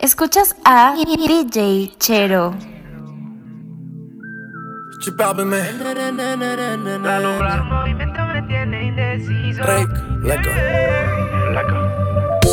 [0.00, 2.54] Escuchas a DJ Chero.
[5.00, 5.60] Chipápeme.
[7.04, 9.64] Alumbrar movimiento me tiene indeciso.
[9.64, 9.90] Rick,
[10.22, 10.50] leco.
[11.52, 12.27] Leco.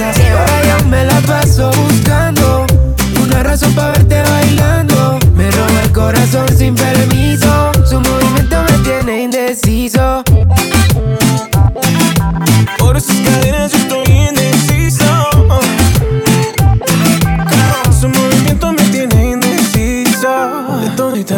[0.00, 2.66] Y ahora yo me la paso buscando
[3.22, 5.18] una razón para verte bailando.
[5.34, 7.70] Me roba el corazón sin permiso.
[7.84, 10.24] Su movimiento me tiene indeciso.
[12.78, 13.79] Por esas cadenas yo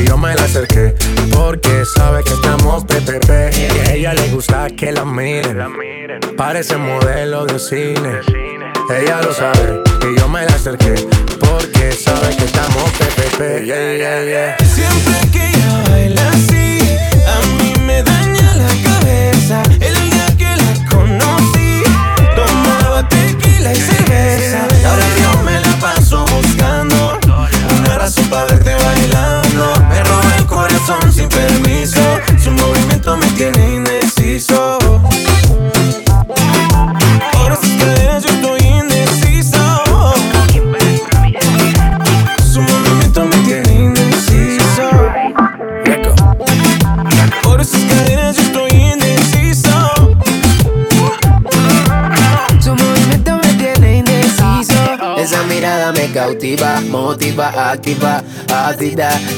[0.00, 0.94] y yo me la acerqué
[1.32, 3.30] porque sabe que estamos PPP.
[3.56, 5.58] Y a ella le gusta que la miren.
[6.36, 8.20] Parece modelo de cine.
[8.90, 10.94] Ella lo sabe y yo me la acerqué
[11.38, 13.64] porque sabe que estamos PPP.
[13.64, 14.56] Yeah, yeah, yeah.
[14.66, 16.59] Siempre que ella baila así,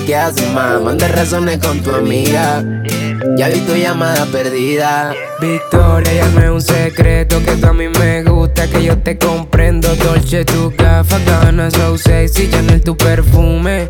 [0.07, 0.81] ¿Qué haces, más?
[0.81, 2.65] Manda razones con tu amiga.
[3.37, 5.15] Ya vi tu llamada perdida.
[5.41, 9.95] Victoria, llame un secreto que tú a mí me gusta, que yo te comprendo.
[9.97, 13.89] Dolce, tu gafas, ganas, so sexy, Chanel, tu perfume.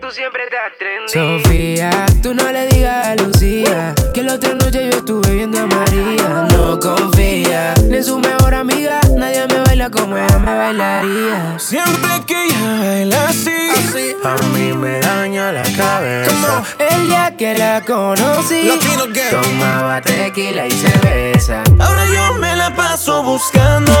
[0.00, 1.42] Tú siempre estás trendy.
[1.42, 5.66] Sofía, tú no le digas a Lucía que la otra noche yo estuve viendo a
[5.66, 6.48] María.
[6.50, 11.56] No confía ni en su mejor amiga, nadie me baila como ella me bailaría.
[11.58, 16.64] Siempre que ella baila así, a mí me daña la cabeza.
[16.78, 19.30] El día que la conocí, girl.
[19.30, 21.62] tomaba tequila y cerveza.
[21.78, 23.92] Ahora yo me la paso buscando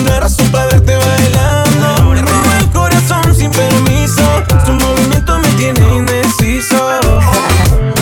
[0.00, 2.10] una razón para verte bailando.
[2.12, 4.24] Me roba el corazón sin permiso.
[4.64, 6.78] Su movimiento me tiene indeciso.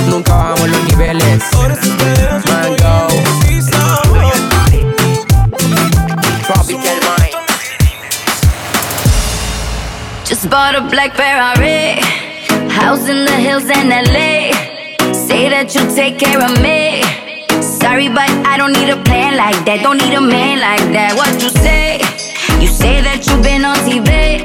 [0.09, 1.43] Nunca bajamos los niveles.
[10.37, 11.97] Just bought a black Ferrari.
[12.69, 14.53] House in the hills in LA.
[15.17, 17.01] Say that you take care of me.
[17.65, 19.81] Sorry, but I don't need a plan like that.
[19.81, 21.17] Don't need a man like that.
[21.17, 22.05] What you say?
[22.61, 24.45] You say that you've been on TV.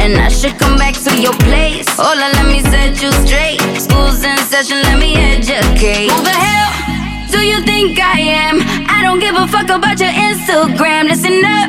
[0.00, 1.84] And I should come back to your place.
[2.00, 3.60] Hola, let me set you straight.
[3.76, 6.08] School's in session, let me educate.
[6.08, 6.72] Who the hell
[7.28, 8.56] do you think I am?
[8.88, 11.12] I don't give a fuck about your Instagram.
[11.12, 11.68] Listen up,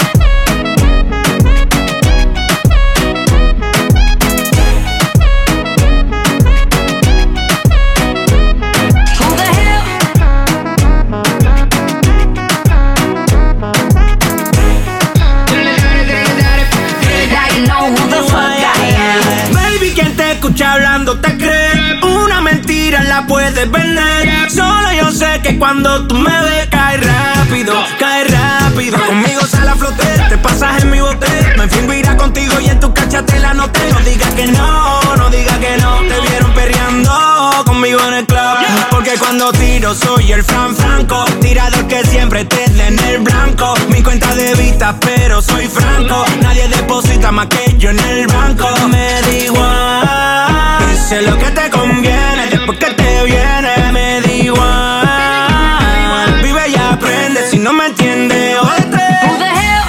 [23.31, 24.51] Puedes vender.
[24.51, 28.97] Solo yo sé que cuando tú me ves, cae rápido, cae rápido.
[29.05, 31.27] Conmigo sale a flote, te pasas en mi bote.
[31.57, 33.89] Me fingo irá contigo y en tu cachate la noté.
[33.93, 35.99] No digas que no, no digas que no.
[35.99, 38.57] Te vieron perreando conmigo en el club.
[38.89, 41.23] Porque cuando tiro soy el Fran Franco.
[41.39, 43.75] Tirador que siempre te den el blanco.
[43.87, 46.25] Mi cuenta de vista, pero soy franco.
[46.41, 48.67] Nadie deposita más que yo en el banco.
[48.89, 50.80] Me da igual.
[51.11, 53.91] Sé lo que te conviene después que te viene.
[53.91, 56.39] Me da igual.
[56.41, 58.55] Vive y aprende si no me entiende.
[58.57, 59.19] Otra.
[59.27, 59.83] Who the hell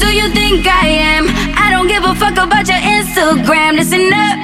[0.00, 1.26] do you think I am?
[1.54, 3.76] I don't give a fuck about your Instagram.
[3.76, 4.38] Listen up,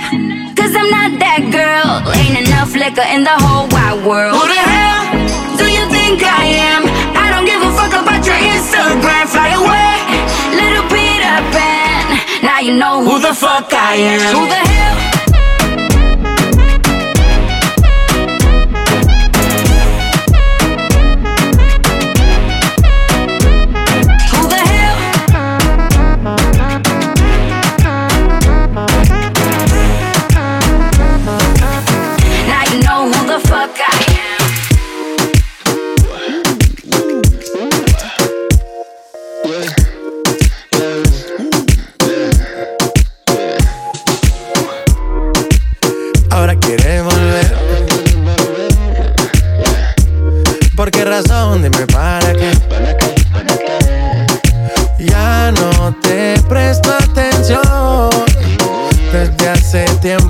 [0.58, 2.02] cause I'm not that girl.
[2.12, 4.36] Ain't enough liquor in the whole wide world.
[4.36, 5.06] Who the hell
[5.56, 6.84] do you think I am?
[7.16, 9.26] I don't give a fuck about your Instagram.
[9.26, 10.04] Fly away,
[10.52, 12.20] little Peter Pan.
[12.42, 14.20] Now you know who, who the fuck I am.
[14.36, 14.98] Who the hell?
[60.02, 60.29] them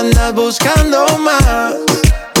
[0.00, 1.74] Andas buscando más.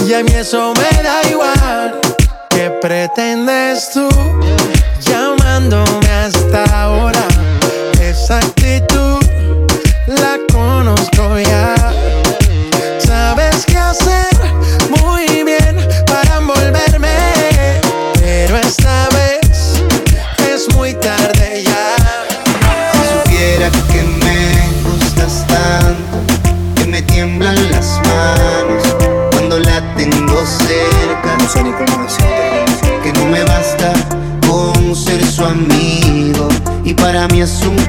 [0.06, 2.00] Y a mí eso me da igual.
[2.48, 4.08] ¿Qué pretendes tú
[5.02, 7.28] llamándome hasta ahora?
[8.00, 9.20] Esa actitud
[10.06, 11.79] la conozco ya.
[37.40, 37.79] Y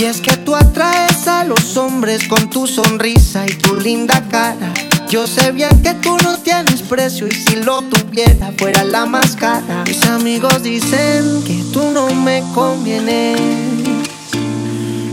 [0.00, 4.72] Y es que tú atraes a los hombres con tu sonrisa y tu linda cara.
[5.10, 9.36] Yo sé bien que tú no tienes precio y si lo tuviera fuera la más
[9.36, 9.84] cara.
[9.84, 13.38] Mis amigos dicen que tú no me convienes.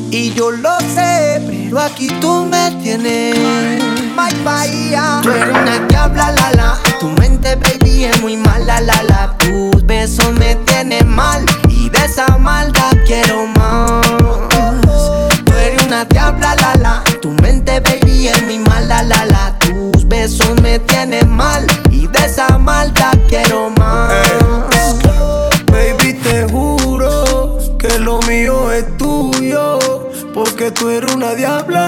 [0.10, 3.38] Y yo lo sé, pero aquí tú me tienes.
[4.16, 5.20] My Bahía.
[5.22, 6.80] Tú eres una diabla, la la.
[7.02, 9.38] Tu mente, baby, es muy mala la la.
[9.38, 11.44] Tus besos me tienen mal.
[11.68, 14.47] Y de esa maldad quiero más
[15.88, 17.04] una diabla.
[17.22, 19.58] Tu mente, baby, es mi mala, la la.
[19.60, 24.12] Tus besos me tienen mal y de esa maldad quiero más.
[24.12, 29.80] Eh, baby, te juro que lo mío es tuyo,
[30.34, 31.88] porque tú eres una diabla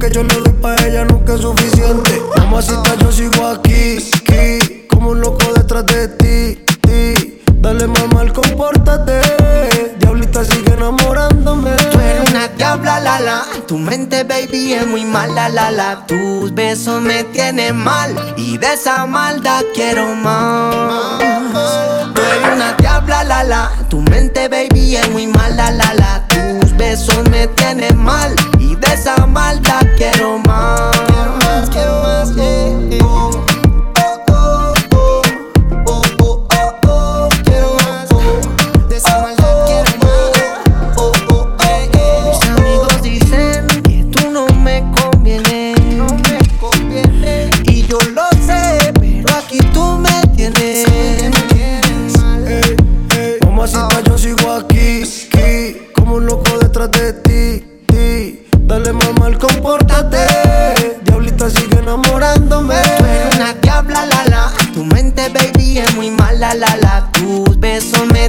[0.00, 2.22] que yo le doy pa' ella nunca es suficiente.
[2.38, 7.42] Mamacita, yo sigo aquí, aquí, como un loco detrás de ti, ti.
[7.56, 9.20] Dale mamá, compórtate.
[9.98, 11.72] Diablita sigue enamorándome.
[11.92, 13.42] Tú eres una diabla, la la.
[13.66, 16.06] Tu mente, baby, es muy mala, la la.
[16.06, 18.14] Tus besos me tienen mal.
[18.38, 21.18] Y de esa maldad quiero más.
[22.14, 23.70] Tú eres una diabla, la la.
[23.90, 26.26] Tu mente, baby, es muy mala, la la.
[26.28, 28.34] Tus besos me tienen mal
[28.92, 31.09] esa maldad quiero más.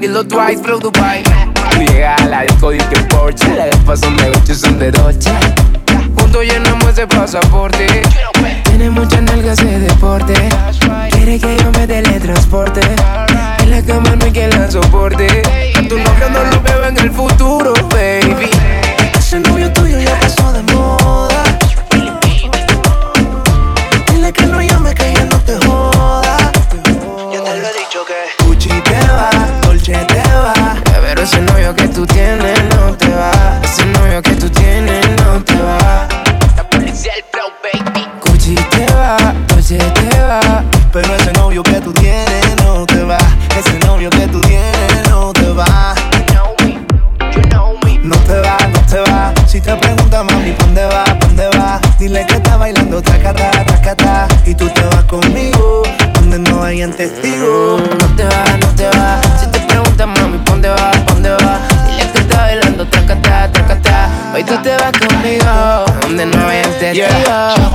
[0.00, 1.22] Dilo twice, flow Dubai.
[1.70, 5.30] Tú llegas a la disco, que Porsche, gafas son de 8, son de Roche.
[6.18, 8.02] Juntos llenamos ese pasaporte.
[8.64, 10.34] Tiene muchas nalgas de deporte.
[11.10, 12.80] Quiere que yo me teletransporte.
[13.58, 15.42] En la cama no hay quien la soporte.
[15.74, 17.72] A tu novio no lo veo en el futuro,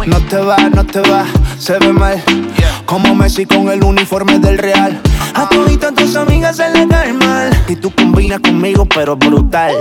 [0.08, 1.26] No te va, no te va,
[1.60, 2.24] se ve mal.
[2.86, 5.00] Como Messi con el uniforme del Real.
[5.36, 7.52] A toditas tus amigas se le cae mal.
[7.68, 9.76] Y tú combinas conmigo, pero brutal.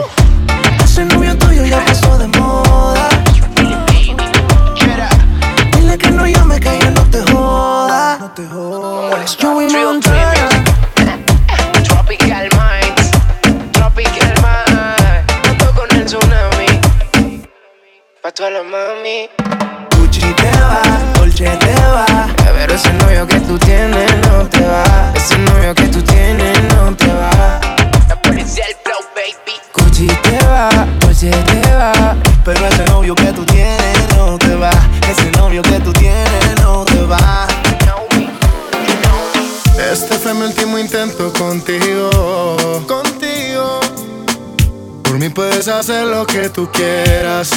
[0.85, 3.09] Ese novio tuyo ya pasó de moda.
[5.73, 8.19] Dile que no llame que ya no te joda.
[8.21, 9.39] No te jodas.
[9.41, 10.49] Joey Montana.
[11.83, 13.11] Tropical Minds,
[13.73, 15.49] Tropical Minds.
[15.49, 17.41] Ando con el tsunami.
[18.23, 19.50] Pa' toda la mami.
[20.11, 20.83] Gucci te va,
[21.15, 22.27] Dolce te va.
[22.37, 25.13] Pero ese novio que tú tienes no te va.
[25.15, 27.61] Ese novio que tú tienes no te va.
[28.09, 29.55] La policía del flow, baby.
[29.73, 30.69] Gucci te va,
[30.99, 32.17] Dolce te va.
[32.45, 34.73] Pero ese novio que tú tienes no te va.
[35.09, 37.47] Ese novio que tú tienes no te va.
[39.93, 42.83] Este fue mi último intento contigo.
[42.89, 43.81] Contigo.
[45.05, 47.51] Por mí puedes hacer lo que tú quieras.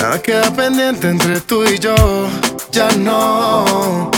[0.00, 1.94] Nada queda pendiente entre tú y yo.
[2.70, 4.10] Ya no.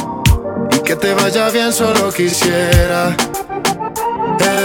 [0.71, 3.17] Y que te vaya bien, solo quisiera.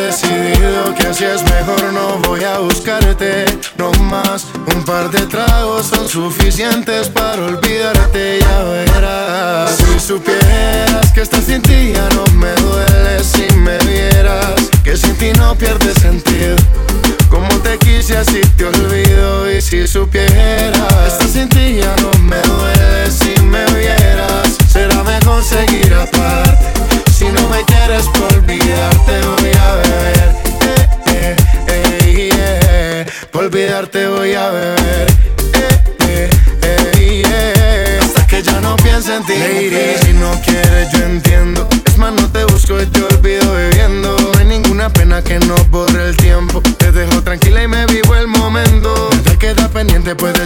[0.05, 3.45] Decidido que así es mejor, no voy a buscarte.
[3.75, 9.75] No más, un par de tragos son suficientes para olvidarte, ya verás.
[9.75, 14.69] Si supieras que estás sin ti ya no me duele si me vieras.
[14.83, 16.55] Que sin ti no pierde sentido.
[17.27, 22.37] Como te quise así te olvido y si supieras Estás sin ti ya no me
[22.37, 26.65] duele si me vieras Será mejor seguir aparte
[27.11, 31.35] Si no me quieres por olvidarte voy a beber eh, eh,
[31.67, 33.27] eh, yeah.
[33.31, 35.07] Por olvidarte voy a beber
[35.53, 36.29] eh, eh,
[36.63, 38.03] eh, yeah.
[38.05, 41.44] Hasta que ya no piense en ti Lady, si no quieres yo entiendo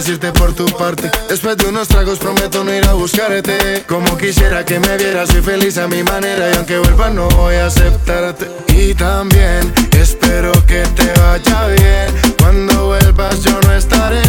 [0.00, 1.10] puedes irte por tu parte.
[1.28, 3.84] Después de unos tragos prometo no ir a buscarte.
[3.86, 6.50] Como quisiera que me vieras soy feliz a mi manera.
[6.50, 8.46] Y aunque vuelva no voy a aceptarte.
[8.68, 12.36] Y también espero que te vaya bien.
[12.38, 14.22] Cuando vuelvas yo no estaré.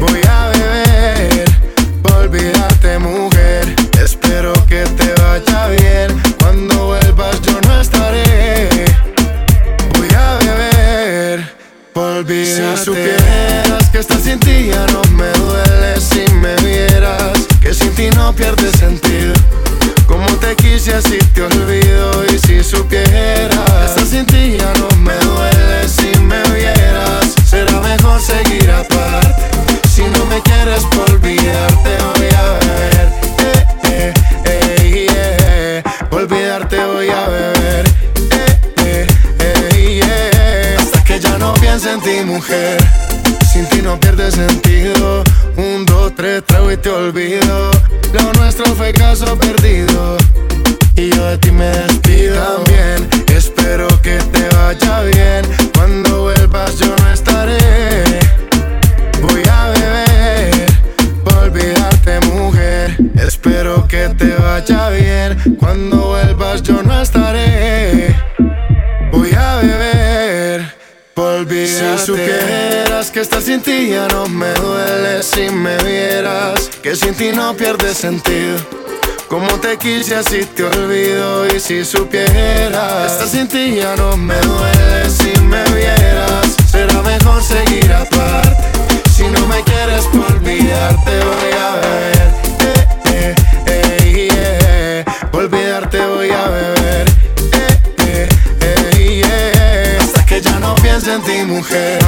[0.00, 1.44] Voy a beber
[2.16, 3.74] olvidarte mujer.
[4.02, 6.22] Espero que te vaya bien.
[6.38, 8.68] Cuando vuelvas yo no estaré.
[9.98, 11.54] Voy a beber
[11.92, 12.94] por olvidarte Si
[13.94, 18.34] que estar sin ti ya no me duele Si me vieras que sin ti no
[18.34, 19.32] pierde sentido
[20.08, 23.96] Como te quise así te olvido Y si supieras
[47.12, 47.43] trago y
[76.84, 78.58] que sin ti no pierde sentido
[79.26, 84.34] como te quise así te olvido y si supieras Estar sin ti ya no me
[84.34, 88.54] duele si me vieras Será mejor seguir aparte
[89.16, 93.34] Si no me quieres por olvidarte voy a beber eh, eh,
[93.66, 95.30] eh, yeah.
[95.30, 97.08] Por olvidarte voy a beber
[97.52, 98.28] eh, eh,
[98.60, 100.04] eh, yeah.
[100.04, 101.98] Hasta que ya no piense en ti mujer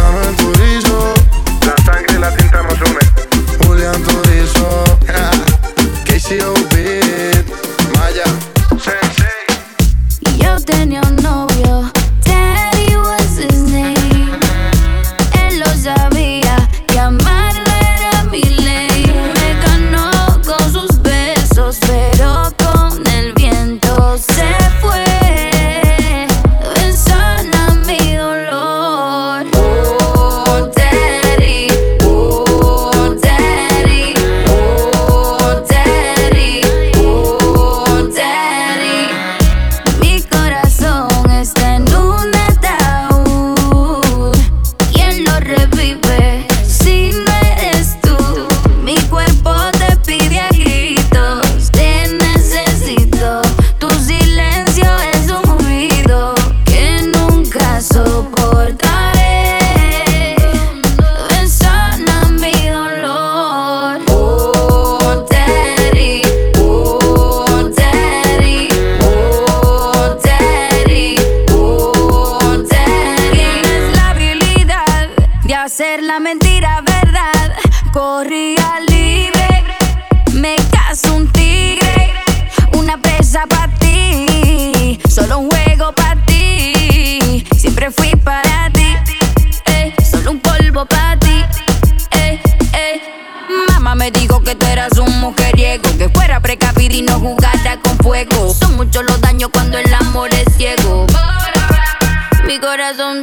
[80.96, 82.12] me caso un tigre,
[82.72, 87.44] una presa para ti, solo un juego para ti.
[87.56, 88.96] Siempre fui para ti,
[89.66, 91.44] eh, solo un polvo para ti.
[92.12, 92.40] Eh,
[92.72, 93.02] eh.
[93.72, 97.96] Mamá me dijo que tú eras un mujeriego, que fuera precavida y no jugara con
[97.98, 98.54] fuego.
[98.54, 101.06] Son muchos los daños cuando el amor es ciego.
[102.46, 103.22] Mi corazón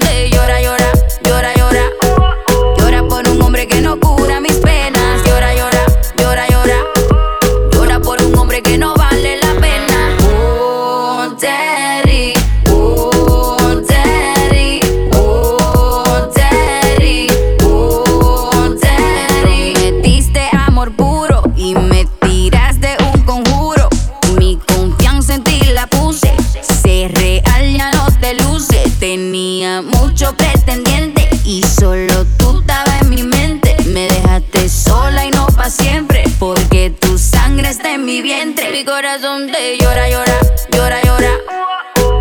[31.46, 33.76] y solo tú estabas en mi mente.
[33.86, 36.24] Me dejaste sola y no pa' siempre.
[36.40, 38.72] Porque tu sangre está en mi vientre.
[38.72, 40.40] Mi corazón te llora, llora,
[40.72, 41.32] llora, llora.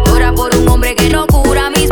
[0.07, 1.87] Llora por un hombre que no cura mi